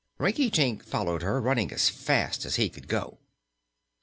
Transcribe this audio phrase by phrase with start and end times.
[0.19, 3.19] Rinkitink followed her, running as fast as he could go.